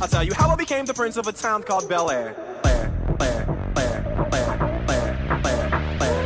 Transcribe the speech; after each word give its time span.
I'll 0.00 0.06
tell 0.06 0.22
you 0.22 0.32
how 0.32 0.48
I 0.48 0.54
became 0.54 0.84
the 0.84 0.94
prince 0.94 1.16
of 1.16 1.26
a 1.26 1.32
town 1.32 1.64
called 1.64 1.88
Bel 1.88 2.08
Air. 2.08 2.32
Blair, 2.62 2.88
Blair, 3.18 3.44
Blair, 3.74 4.22
Blair, 4.28 4.54
Blair, 4.86 5.40
Blair, 5.42 5.42
Blair, 5.42 5.98
Blair, 5.98 6.18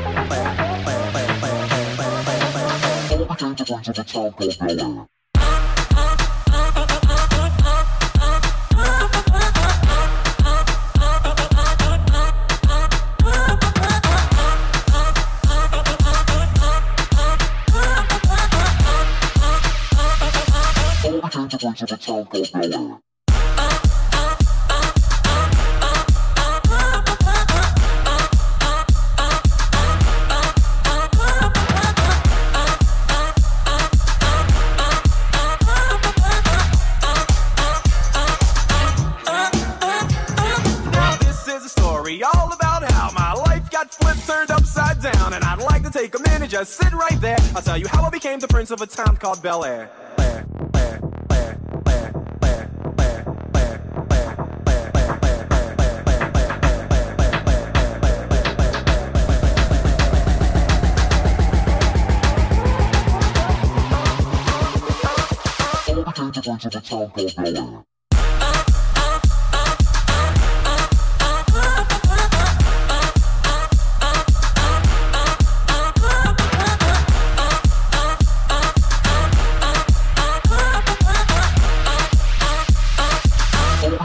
of 48.82 48.92
a 48.92 48.96
town 48.96 49.16
called 49.16 49.42
Bel 49.42 49.64
Air. 49.64 50.21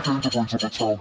To 0.07 0.29
the 0.55 0.69
town 0.69 0.97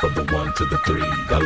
called 0.00 0.14
Bel 1.28 1.44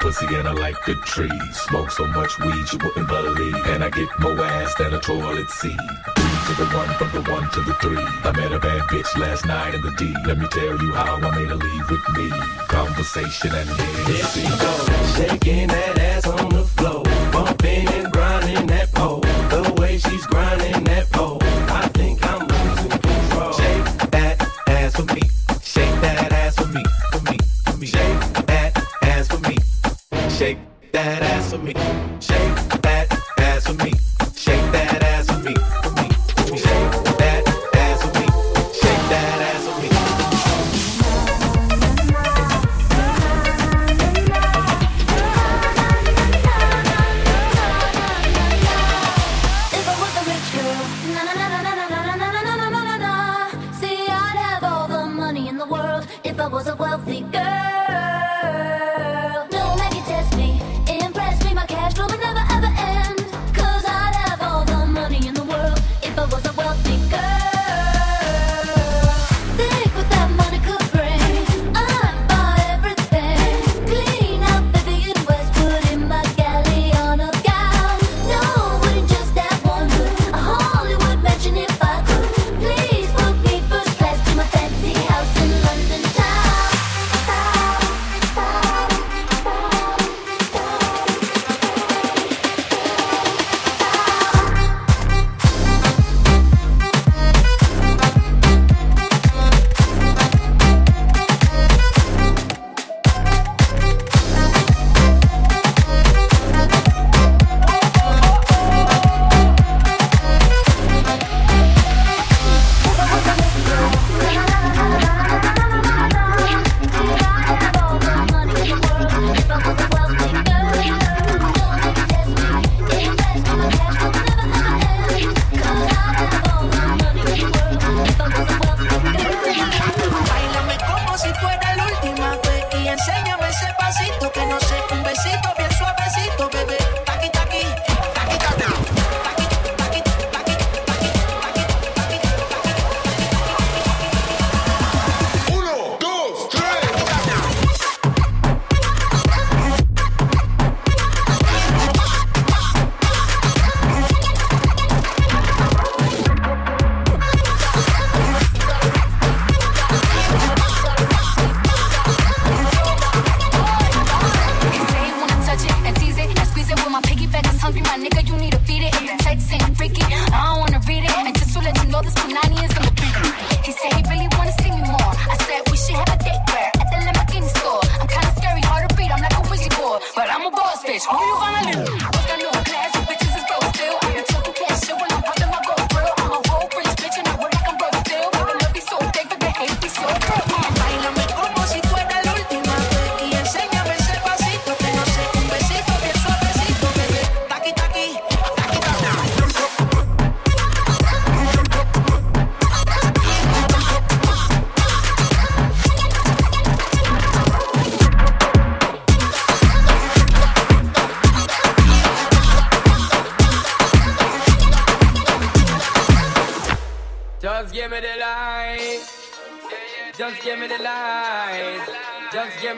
pussy 0.00 0.26
and 0.34 0.46
I 0.46 0.52
like 0.52 0.76
good 0.84 1.00
trees. 1.02 1.30
Smoke 1.52 1.90
so 1.90 2.06
much 2.08 2.38
weed 2.40 2.72
you 2.72 2.78
wouldn't 2.78 3.08
believe. 3.08 3.56
And 3.68 3.82
I 3.82 3.88
get 3.88 4.08
more 4.20 4.38
ass 4.44 4.74
than 4.74 4.92
a 4.92 5.00
toilet 5.00 5.48
seat. 5.48 6.21
To 6.52 6.64
the 6.64 6.76
one, 6.76 6.88
from 6.96 7.10
the 7.12 7.30
one 7.32 7.50
to 7.50 7.60
the 7.62 7.72
three. 7.80 7.96
I 7.96 8.30
met 8.36 8.52
a 8.52 8.58
bad 8.58 8.82
bitch 8.82 9.16
last 9.16 9.46
night 9.46 9.74
in 9.74 9.80
the 9.80 9.90
D. 9.92 10.14
Let 10.26 10.36
me 10.36 10.46
tell 10.48 10.76
you 10.82 10.92
how 10.92 11.16
I 11.16 11.30
made 11.34 11.48
her 11.48 11.54
leave 11.54 11.90
with 11.90 12.06
me. 12.14 12.28
Conversation 12.68 13.54
and 13.54 13.70
then 13.70 14.04
There 14.04 14.26
she 14.26 14.42
goes, 14.60 15.16
shaking 15.16 15.68
that 15.68 15.98
ass 15.98 16.26
on 16.26 16.50
the 16.50 16.64
floor. 16.64 17.04
Bumping 17.32 17.88
and 17.88 18.12
grinding 18.12 18.66
that 18.66 18.92
pole. 18.92 19.20
The 19.20 19.74
way 19.80 19.96
she's 19.96 20.26
grinding 20.26 20.84
that 20.84 21.10
pole. 21.10 21.21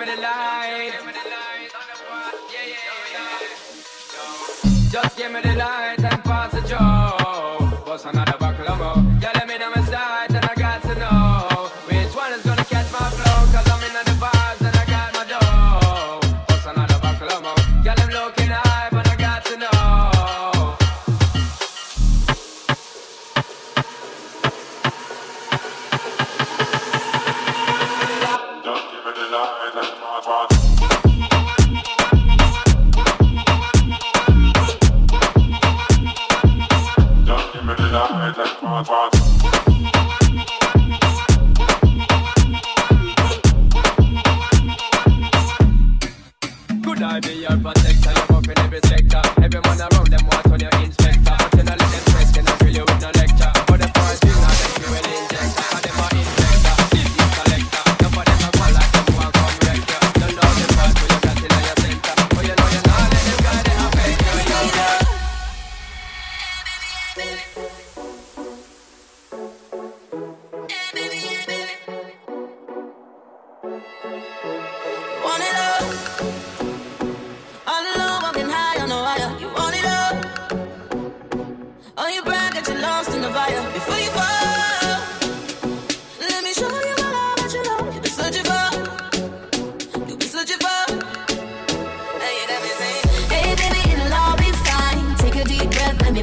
Just 0.07 0.21
give 0.21 0.34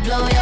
blow 0.04 0.28
your 0.30 0.41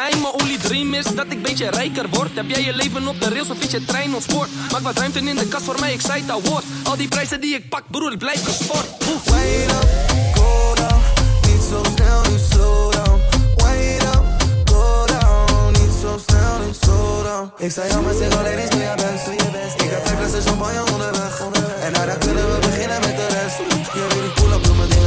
mij? 0.00 0.20
Mijn 0.20 0.32
only 0.32 0.58
dream 0.58 0.94
is 0.94 1.04
dat 1.04 1.26
ik 1.28 1.42
beetje 1.42 1.70
rijker 1.70 2.06
word. 2.10 2.30
Heb 2.34 2.48
jij 2.48 2.62
je 2.62 2.74
leven 2.74 3.08
op 3.08 3.20
de 3.20 3.28
rails 3.28 3.50
of 3.50 3.62
is 3.64 3.70
je 3.70 3.84
trein 3.84 4.14
of 4.14 4.22
sport? 4.22 4.48
Maak 4.72 4.82
wat 4.82 4.98
ruimte 4.98 5.18
in 5.18 5.36
de 5.36 5.48
kast 5.48 5.64
voor 5.64 5.80
mij, 5.80 5.92
ik 5.92 6.00
zei 6.00 6.22
al 6.30 6.42
woord. 6.42 6.64
Al 6.84 6.96
die 6.96 7.08
prijzen 7.08 7.40
die 7.40 7.54
ik 7.54 7.68
pak, 7.68 7.82
broer, 7.90 8.12
ik 8.12 8.18
blijf 8.18 8.44
gesport. 8.44 8.86
Oef. 9.12 9.24
Wait 9.24 9.70
up, 9.70 9.88
go 10.34 10.74
down. 10.74 11.00
Niet 11.48 11.62
zo 11.70 11.82
snel, 11.94 12.20
nu 12.30 12.38
slow 12.50 12.92
down. 12.92 13.20
Wait 13.56 14.02
up, 14.02 14.24
go 14.72 15.06
down. 15.06 15.70
Niet 15.80 15.94
zo 16.02 16.20
snel, 16.26 16.58
nu 16.64 16.70
slow 16.80 17.24
down. 17.24 17.52
Ik 17.58 17.70
zei 17.70 18.02
maar 18.02 18.14
zeg 18.14 18.38
alleen 18.38 18.58
eens 18.58 18.70
doe 18.70 18.80
je 18.80 18.94
best. 18.96 19.82
Ik 19.82 19.90
heb 19.90 20.06
vijf 20.06 20.18
flessen 20.18 20.42
champagne 20.42 20.92
onderweg. 20.92 21.40
En 21.84 21.92
daarna 21.92 22.14
kunnen 22.14 22.44
we 22.52 22.58
beginnen 22.58 23.00
met 23.00 23.16
de 23.16 23.26
rest. 23.26 23.58
Up, 23.60 24.99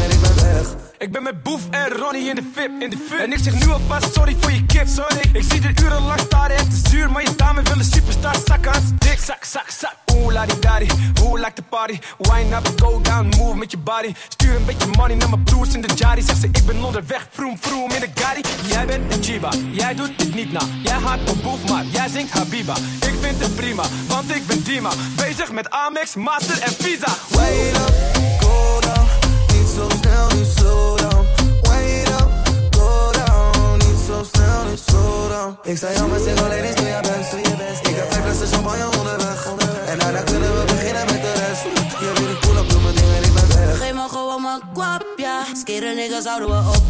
ik 1.04 1.12
ben 1.12 1.24
met 1.24 1.44
Boef 1.44 1.62
en 1.70 1.90
Ronnie 1.90 2.30
in 2.30 2.36
de 2.36 2.52
VIP, 2.54 2.82
in 2.82 2.90
de 2.90 2.98
VIP. 3.08 3.20
En 3.20 3.32
ik 3.32 3.40
zeg 3.42 3.54
nu 3.54 3.72
alvast 3.72 4.14
sorry 4.14 4.36
voor 4.40 4.52
je 4.52 4.66
kip, 4.66 4.88
sorry. 4.88 5.30
Ik 5.34 5.44
zie 5.50 5.62
er 5.62 5.84
urenlang 5.84 6.20
staren, 6.20 6.56
het 6.56 6.74
is 6.74 6.92
zuur, 6.92 7.12
maar 7.12 7.22
je 7.22 7.36
dame 7.36 7.62
wil 7.62 7.78
een 7.78 7.84
superstar 7.84 8.36
zakken 8.46 8.74
als 8.74 8.84
dik. 8.98 9.20
Zak, 9.20 9.44
zak, 9.44 9.70
zak. 9.70 9.96
Oeh, 10.14 10.34
la 10.34 10.46
die 10.46 10.60
daddy, 10.60 10.88
like 11.36 11.62
party. 11.70 12.00
Wine 12.18 12.56
up, 12.56 12.68
go 12.76 13.02
down, 13.02 13.34
move 13.38 13.56
met 13.56 13.72
je 13.72 13.78
body. 13.78 14.14
Stuur 14.28 14.56
een 14.56 14.66
beetje 14.66 14.88
money 14.98 15.16
naar 15.16 15.30
mijn 15.30 15.44
broers 15.44 15.74
in 15.74 15.82
de 15.82 15.94
jari. 15.96 16.22
Zeg 16.22 16.36
ze, 16.38 16.48
ik 16.48 16.66
ben 16.66 16.84
onderweg, 16.84 17.28
vroom, 17.32 17.58
vroom 17.60 17.92
in 17.92 18.00
de 18.00 18.10
gari. 18.14 18.42
Jij 18.68 18.86
bent 18.86 19.14
een 19.14 19.24
Chiba, 19.24 19.50
jij 19.72 19.96
doet 19.96 20.20
dit 20.20 20.36
niet 20.36 20.52
na. 20.52 20.62
Jij 20.84 20.98
haat 20.98 21.30
op 21.30 21.44
Boef, 21.44 21.70
maar 21.70 21.86
jij 21.86 22.08
zingt 22.08 22.32
Habiba. 22.32 22.76
Ik 23.00 23.16
vind 23.22 23.40
het 23.40 23.56
prima, 23.56 23.84
want 24.08 24.36
ik 24.36 24.48
ben 24.48 24.64
Dima. 24.64 24.90
Bezig 25.16 25.52
met 25.52 25.70
Amex, 25.70 26.16
Master 26.16 26.62
en 26.62 26.74
Visa. 26.74 27.14
Wait 27.30 27.76
up, 27.76 28.13
Ik 35.74 35.80
zei 35.80 36.08
maar 36.08 36.20
zeg 36.20 36.44
alleen 36.44 36.64
eens 36.64 36.76
doe 36.76 36.86
je 36.86 37.00
best. 37.02 37.32
Doe 37.32 37.40
je 37.40 37.56
best. 37.58 37.88
Ik 37.88 37.96
heb 37.96 38.12
vijf 38.12 38.24
flessen 38.24 38.48
champagne 38.48 38.98
onderweg. 38.98 39.48
En 39.86 40.00
daarna 40.00 40.22
kunnen 40.22 40.60
we 40.60 40.64
beginnen 40.66 41.06
met 41.06 41.22
de 41.22 41.34
rest. 41.34 41.64
Je 42.00 42.12
weet 42.16 42.30
ik 42.30 42.40
pull 42.40 42.58
up, 42.58 42.70
doe 42.70 42.82
mijn 42.82 42.96
ding 42.96 43.08
en 43.16 43.24
ik 43.24 43.34
ben 43.34 43.48
weg. 43.48 43.78
Geef 43.78 43.94
me 43.94 44.08
gewoon 44.10 44.42
mijn 44.42 44.62
kwap, 44.74 45.06
ja. 45.16 45.44
Skeren 45.54 45.96
niggas 45.96 46.26
houden 46.26 46.50
we 46.50 46.70
op 46.70 46.84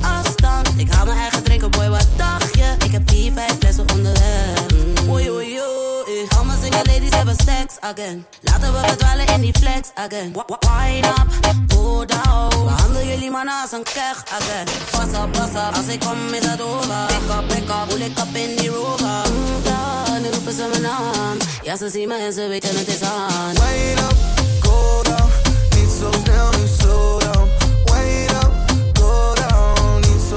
Ik 0.76 0.92
haal 0.94 1.06
mijn 1.06 1.18
eigen 1.18 1.44
drinken, 1.44 1.72
boy, 1.72 1.90
wat 1.90 2.08
dacht 2.16 2.56
je? 2.56 2.76
Ik 2.86 2.92
heb 2.92 3.10
vier, 3.10 3.32
vijf 3.34 3.58
flessen 3.60 3.86
onderweg. 3.94 4.66
Mm. 4.74 5.10
Oei, 5.10 5.30
oei, 5.32 5.60
oei. 5.62 6.28
Al 6.38 6.44
mijn 6.44 6.58
single 6.62 6.86
ladies 6.94 7.16
hebben 7.16 7.36
stacks 7.36 7.76
again. 7.80 8.26
Laten 8.42 8.74
we 8.74 8.80
verdwalen 8.80 9.28
in 9.28 9.42
die 9.42 9.54
flex 9.60 9.90
again. 9.94 10.34
Wine 10.60 11.08
up, 11.08 11.28
go 11.68 12.06
down. 12.06 12.66
Behandel 12.66 13.06
jullie 13.06 13.32
mannen 13.32 13.62
als 13.62 13.72
een 13.72 13.84
keg 13.84 14.24
again. 14.38 14.66
Pas 14.92 15.22
op, 15.24 15.32
pas 15.32 15.50
op. 15.50 15.76
Als 15.76 15.88
ik 15.88 16.00
kom 16.00 16.34
is 16.34 16.46
het 16.46 16.62
over. 16.62 17.06
Pick 17.08 17.36
up, 17.38 17.48
pick 17.48 17.70
up. 17.70 17.86
Voel 17.90 18.00
ik 18.00 18.20
op 18.20 18.36
in 18.36 18.56
die 18.56 18.70
rover. 18.70 19.06
Mm, 19.06 19.64
ja, 19.64 20.18
nu 20.20 20.30
roepen 20.30 20.54
ze 20.54 20.68
mijn 20.70 20.82
naam. 20.82 21.38
Ja, 21.62 21.78
ze 21.78 21.90
zien 21.90 22.08
me 22.08 22.16
en 22.16 22.34
ze 22.34 22.48
weten 22.48 22.78
het 22.78 22.88
is 22.88 23.02
aan. 23.02 23.54
Wait 23.54 24.00
up, 24.00 24.16
go 24.60 25.02
down. 25.04 25.30
Niet 25.76 25.92
zo 26.00 26.12
snel, 26.24 26.50
nu 26.52 26.68
slow 26.80 27.20
down. 27.20 27.63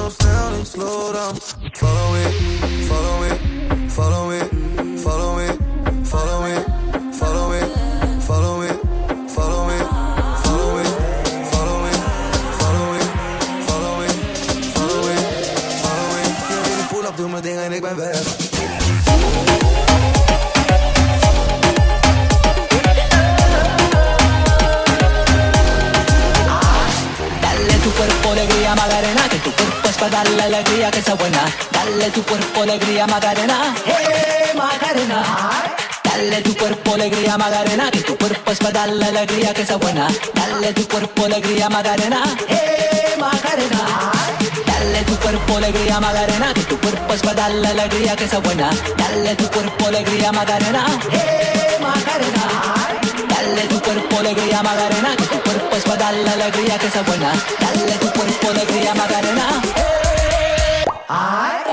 Wait 0.07 0.19
down. 0.19 0.59
Nu 0.59 0.65
slow 0.65 1.13
down. 1.13 1.35
Follow 1.75 2.15
it, 2.15 2.33
follow 2.89 3.25
it, 3.25 3.39
follow 3.91 4.31
it, 4.31 4.49
follow 5.01 5.36
it, 5.36 5.36
buena. 31.15 31.45
Dale 31.71 32.11
tu 32.11 32.23
cuerpo 32.25 32.63
alegría 32.63 33.07
Magarena, 33.07 33.75
eh 33.87 34.53
Magarena. 34.55 35.23
Dale 36.03 36.43
tu 36.43 36.57
cuerpo 36.57 36.95
alegría 36.95 37.39
Magarena, 37.39 37.91
que 37.91 38.01
tu 38.01 38.17
cuerpo 38.17 38.51
es 38.51 38.59
para 38.59 38.73
darle 38.73 39.07
alegría 39.07 39.55
que 39.55 39.65
sea 39.65 39.77
buena. 39.77 40.09
Dale 40.35 40.73
tu 40.73 40.89
cuerpo 40.89 41.27
alegría 41.27 41.69
Magarena, 41.69 42.23
eh 42.49 43.15
Magarena. 43.19 44.13
Dale 44.67 45.03
tu 45.03 45.17
cuerpo 45.17 45.57
alegría 45.57 46.01
Magarena, 46.01 46.55
que 46.55 46.63
tu 46.63 46.81
cuerpo 46.81 47.15
es 47.15 47.23
para 47.23 47.35
darle 47.35 47.69
alegría 47.69 48.17
que 48.17 48.29
sea 48.29 48.39
buena. 48.41 48.71
Dale 48.97 49.37
tu 49.37 49.49
cuerpo 49.51 49.87
alegría 49.87 50.33
Magarena, 50.33 50.87
eh 51.13 51.79
Magarena. 51.81 52.47
Dale 53.29 53.63
tu 53.69 53.81
cuerpo 53.81 54.19
alegría 54.19 54.63
Magarena, 54.63 55.17
que 55.17 55.25
tu 55.25 55.41
cuerpo 55.41 55.77
es 55.77 55.85
para 55.85 55.97
darle 55.97 56.31
alegría 56.31 56.79
que 56.79 56.91
sea 56.91 57.03
buena. 57.03 57.33
Dale 57.61 57.93
tu 57.93 58.11
cuerpo 58.11 58.51
alegría 58.51 58.95
Magarena. 58.95 60.06
I 61.09 61.66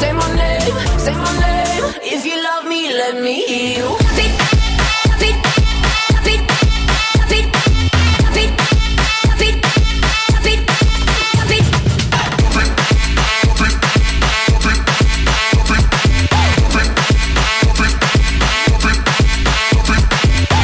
Say 0.00 0.12
my 0.12 0.34
name, 0.36 0.76
say 0.98 1.14
my 1.14 1.32
name. 1.40 1.84
If 2.02 2.24
you 2.24 2.36
love 2.42 2.64
me, 2.66 2.92
let 2.92 3.20
me 3.20 3.44
hear 3.46 3.78
you. 3.78 3.96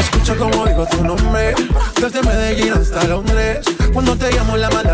Escucha 0.01 0.37
como 0.37 0.67
digo 0.67 0.87
tu 0.87 1.05
nombre, 1.05 1.55
desde 2.01 2.23
Medellín 2.23 2.73
hasta 2.73 3.05
Londres. 3.05 3.67
Cuando 3.93 4.17
te 4.17 4.31
llamo 4.33 4.57
la 4.57 4.71
mala 4.71 4.94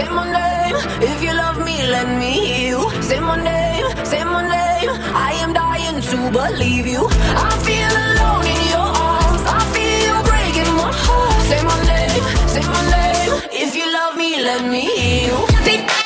say 0.01 0.09
my 0.09 0.25
name. 0.31 0.75
If 1.09 1.23
you 1.23 1.33
love 1.33 1.57
me, 1.65 1.75
let 1.95 2.07
me 2.19 2.31
hear 2.45 2.69
you. 2.73 2.81
Say 3.01 3.19
my 3.19 3.37
name, 3.51 3.85
say 4.05 4.23
my 4.23 4.41
name. 4.57 4.91
I 5.29 5.31
am 5.43 5.53
dying 5.53 5.99
to 6.09 6.17
believe 6.37 6.87
you. 6.87 7.03
I 7.47 7.49
feel 7.67 7.93
alone 8.05 8.45
in 8.53 8.61
your 8.73 8.89
arms. 9.13 9.43
I 9.57 9.61
feel 9.73 9.97
you 10.07 10.15
breaking 10.29 10.71
my 10.81 10.91
heart. 11.05 11.41
Say 11.49 11.61
my 11.71 11.79
name, 11.93 12.23
say 12.53 12.63
my 12.75 12.83
name. 12.97 13.33
If 13.63 13.75
you 13.75 13.85
love 13.97 14.17
me, 14.17 14.29
let 14.41 14.61
me 14.71 14.81
hear 14.97 15.27
you. 15.29 16.00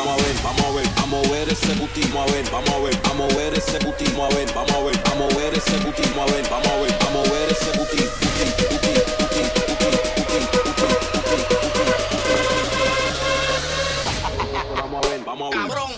Vamos 0.00 0.18
a 0.18 0.24
ver, 0.24 0.34
vamos 0.42 0.64
a 0.64 0.70
ver, 0.70 0.88
vamos 0.96 1.26
a 1.26 1.30
ver 1.30 1.48
ese. 1.50 1.74
Vamos 1.74 1.90
a 1.92 2.32
ver, 2.32 2.50
vamos 2.50 2.70
a 2.70 2.78
ver, 2.78 3.00
vamos 3.02 3.32
a 3.32 3.36
ver 3.36 3.52
ese. 3.52 3.78
Vamos 3.80 4.32
a 4.32 4.34
ver, 4.34 4.50
vamos 4.54 4.72
a 4.72 4.80
ver, 4.80 4.98
vamos 5.04 5.34
a 5.34 5.36
ver 5.36 5.54
ese. 5.54 5.76
Vamos 5.76 5.92
a 5.92 6.34
ver, 6.34 6.48
vamos 6.48 6.66
a 6.68 6.76
ver, 6.80 6.96
vamos 7.04 7.28
a 7.28 7.32
ver 7.32 7.52
ese 7.52 7.70
booty. 7.76 8.08
Vamos 14.74 15.04
a 15.04 15.08
ver, 15.10 15.20
vamos 15.26 15.54
a 15.54 15.68
ver. 15.68 15.89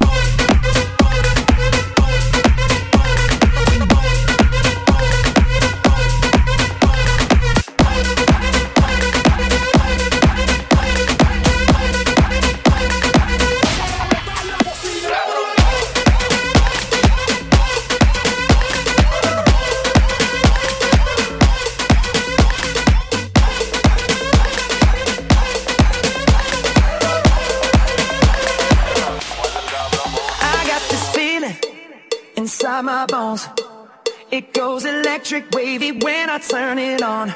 electric 35.33 35.55
wavy 35.55 35.93
when 35.93 36.29
I 36.29 36.39
turn 36.39 36.79
it 36.79 37.03
on. 37.03 37.35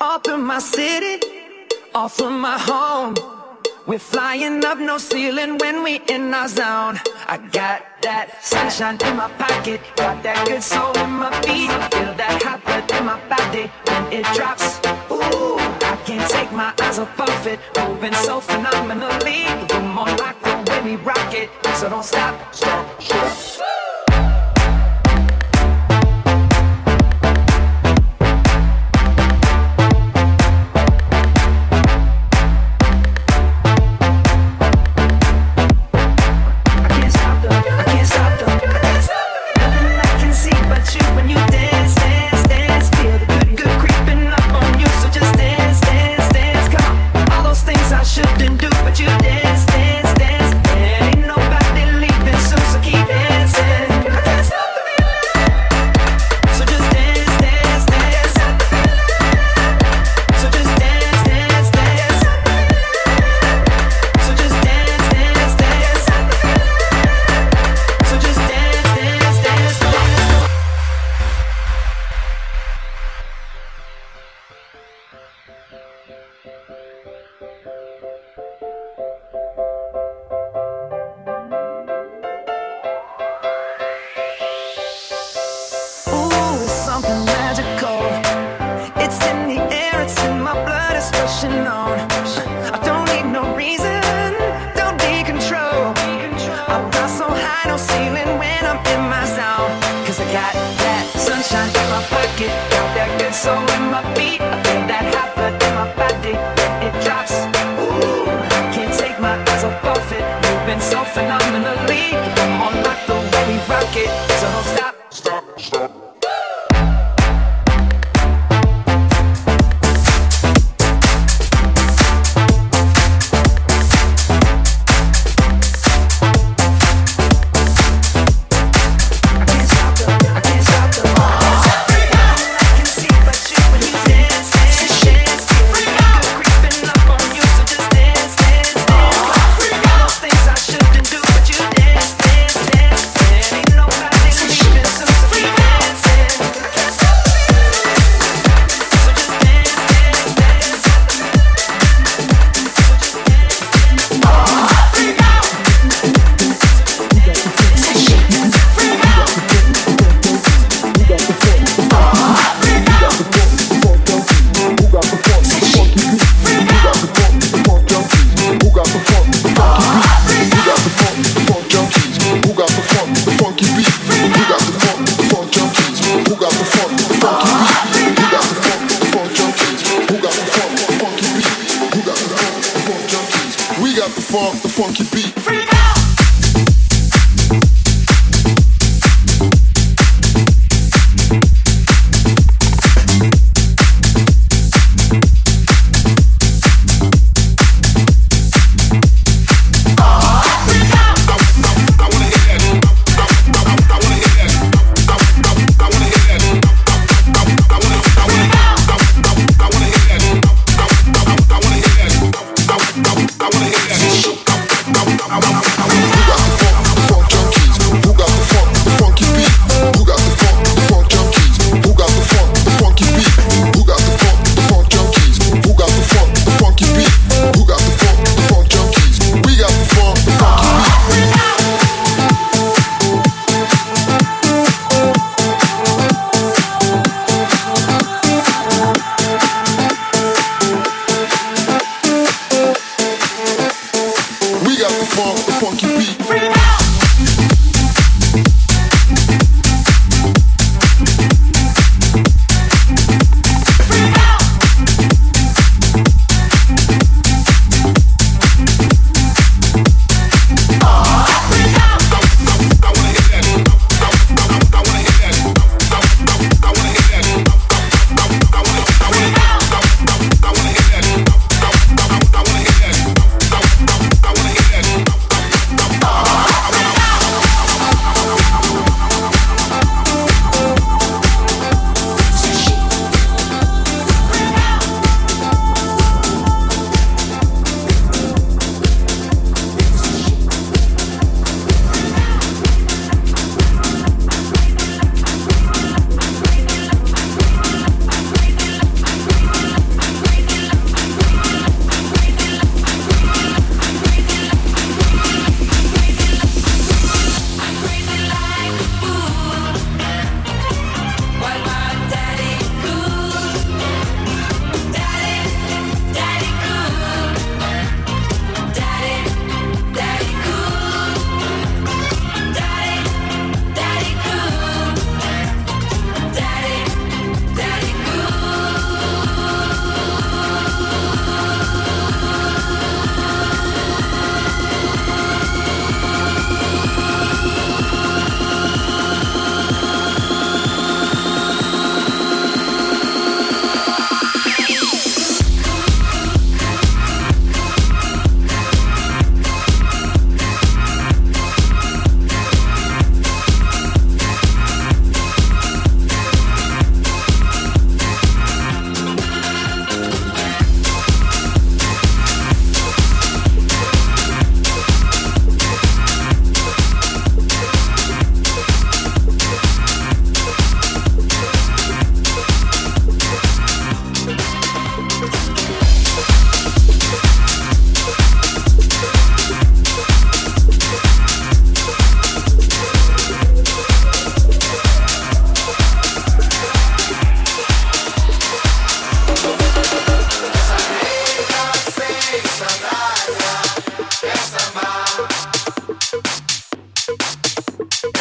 Off 0.00 0.24
from 0.24 0.46
my 0.46 0.58
city, 0.58 1.20
off 1.94 2.16
from 2.16 2.40
my 2.40 2.58
home. 2.58 3.14
We're 3.86 3.98
flying 3.98 4.64
up 4.64 4.78
no 4.78 4.96
ceiling 4.96 5.58
when 5.58 5.82
we 5.82 6.00
in 6.08 6.32
our 6.32 6.48
zone. 6.48 6.98
I 7.26 7.36
got 7.52 7.82
that 8.00 8.42
sunshine 8.42 8.96
in 9.04 9.16
my 9.16 9.28
pocket, 9.32 9.80
got 9.96 10.22
that 10.22 10.46
good 10.46 10.62
soul 10.62 10.96
in 11.04 11.10
my 11.10 11.30
feet. 11.42 11.68
Feel 11.92 12.14
that 12.14 12.42
hot 12.42 12.64
blood 12.64 12.90
in 12.90 13.04
my 13.04 13.20
body 13.28 13.70
when 13.88 14.12
it 14.12 14.26
drops. 14.34 14.80
Ooh, 15.10 15.58
I 15.92 15.96
can't 16.06 16.30
take 16.30 16.52
my 16.52 16.72
eyes 16.80 16.98
off 16.98 17.20
of 17.20 17.46
it. 17.46 17.60
Moving 17.76 18.14
so 18.14 18.40
phenomenally, 18.40 19.44
the 19.68 19.80
more 19.80 20.12
like 20.16 20.40
the 20.40 20.54
way 20.70 20.80
we 20.82 20.96
rock 20.96 21.34
it. 21.34 21.50
So 21.76 21.90
don't 21.90 22.04
stop, 22.04 22.54
stop, 22.54 23.02
stop. 23.02 23.81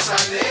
Jerusalém. 0.02 0.51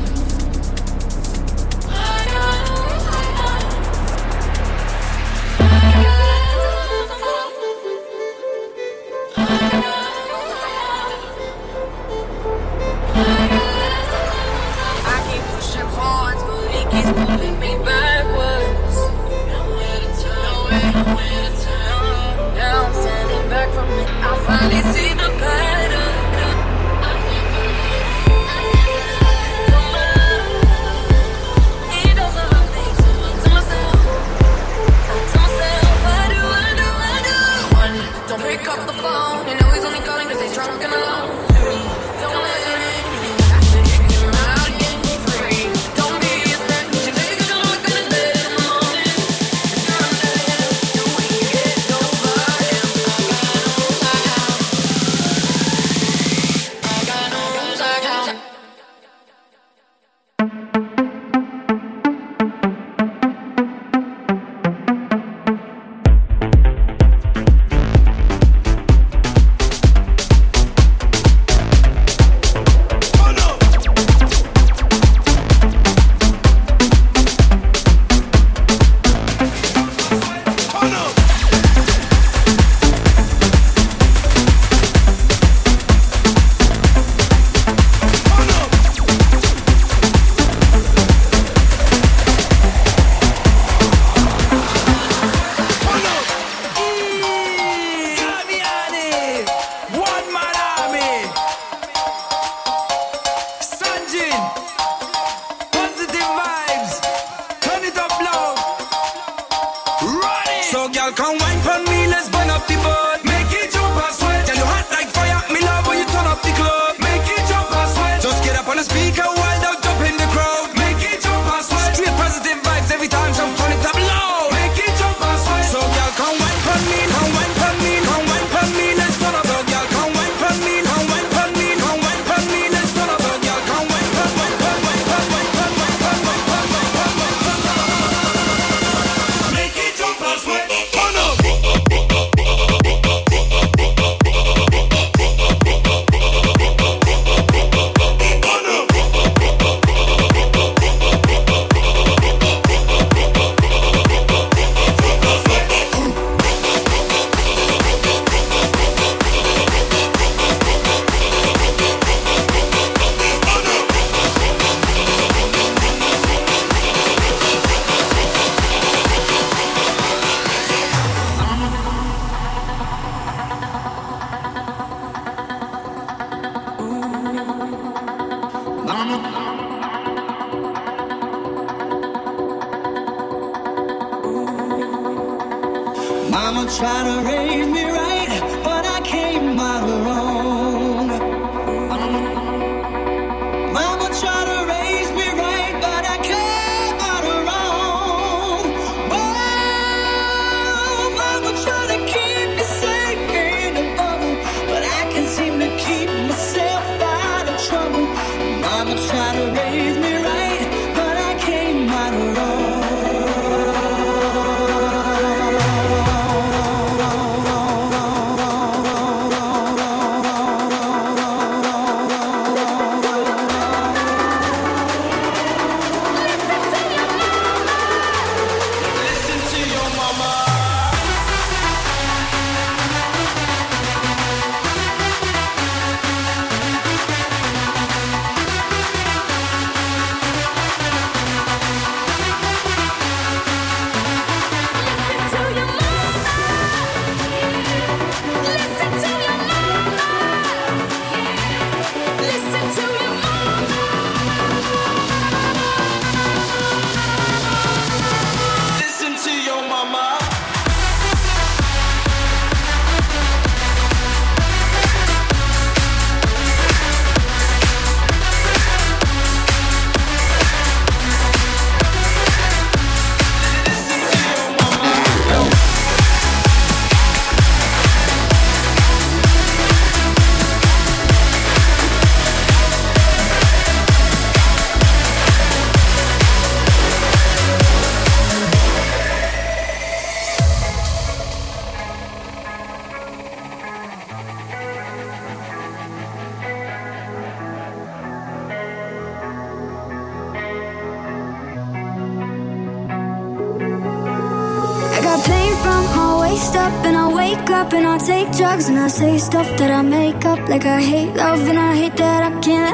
say 309.01 309.17
stuff 309.17 309.49
that 309.57 309.71
I 309.71 309.81
make 309.81 310.23
up 310.25 310.41
like 310.47 310.65
I 310.65 310.79
hate 310.79 311.13
love 311.15 311.41
and 311.49 311.57
I 311.57 311.73
hate 311.81 311.97
that 311.97 312.21
I 312.29 312.31
can't. 312.45 312.69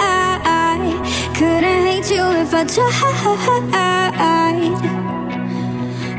I 0.00 0.74
couldn't 1.38 1.82
hate 1.88 2.08
you 2.16 2.24
if 2.42 2.52
I 2.60 2.62
tried. 2.74 2.90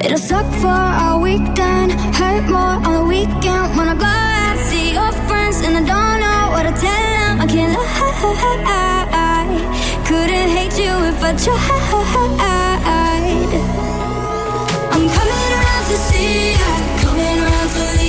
It'll 0.05 0.17
suck 0.32 0.47
for 0.63 0.82
a 1.07 1.09
weekend, 1.28 1.89
hurt 2.20 2.45
more 2.55 2.76
on 2.88 2.91
the 2.97 3.03
weekend. 3.13 3.67
When 3.78 3.88
I 3.93 3.95
go 4.05 4.11
out, 4.39 4.57
see 4.70 4.93
your 4.97 5.11
friends, 5.28 5.57
and 5.65 5.74
I 5.82 5.84
don't 5.91 6.17
know 6.24 6.41
what 6.53 6.63
to 6.67 6.74
tell 6.86 7.05
them. 7.17 7.34
I 7.43 7.45
can't 7.53 7.74
lie. 7.76 7.88
Couldn't 10.09 10.49
hate 10.57 10.78
you 10.84 10.93
if 11.11 11.20
I 11.30 11.32
tried. 11.43 11.57
I'm 14.93 15.05
coming 15.17 15.51
around 15.57 15.84
to 15.91 15.97
see 16.07 16.32
you, 16.51 16.70
coming 17.03 17.39
around 17.43 17.70
to. 17.76 17.84
you. 18.03 18.09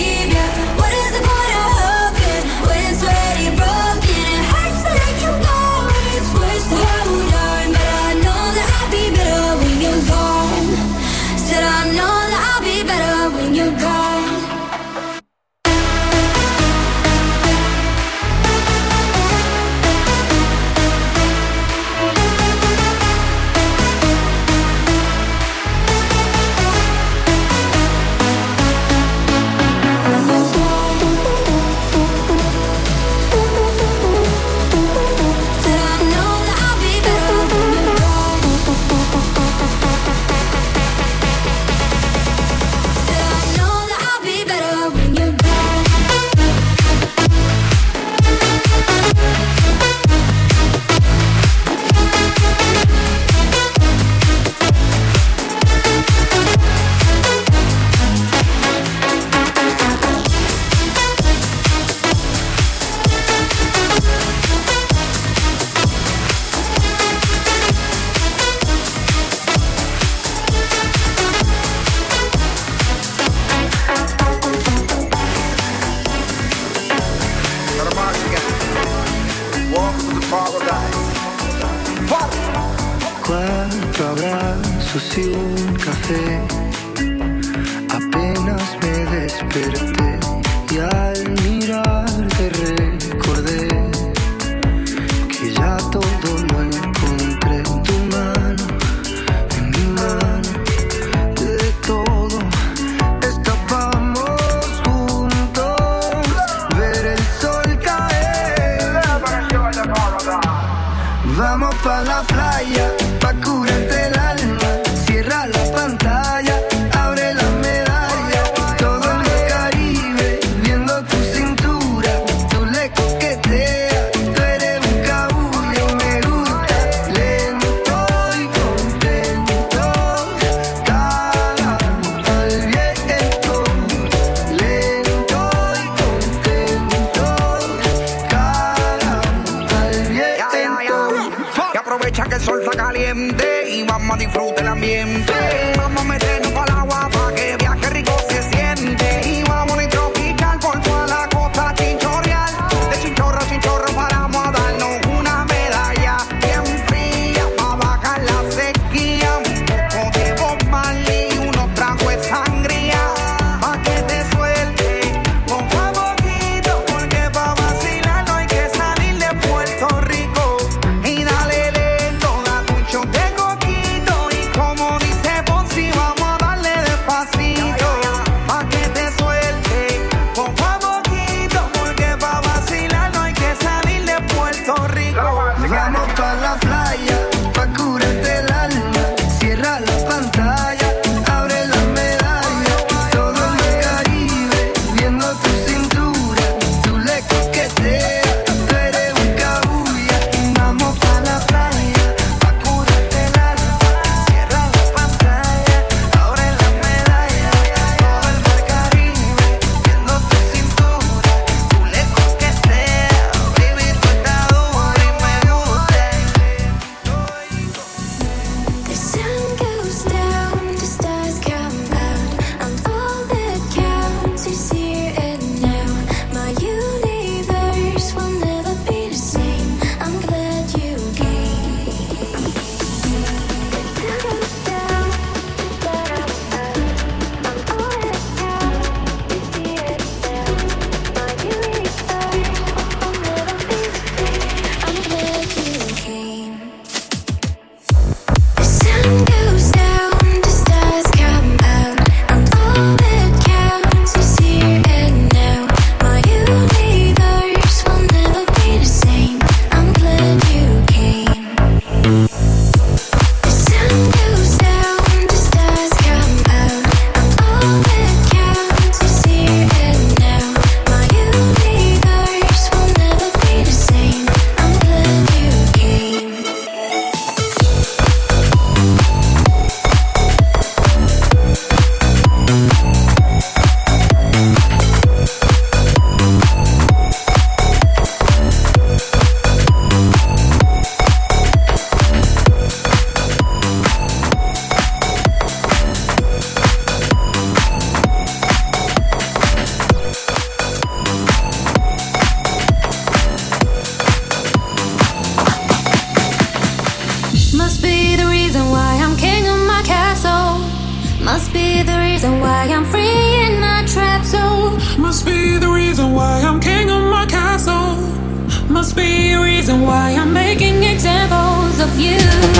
Reason 319.70 319.86
why 319.86 320.14
I'm 320.14 320.32
making 320.32 320.82
examples 320.82 321.78
of 321.80 321.98
you. 321.98 322.59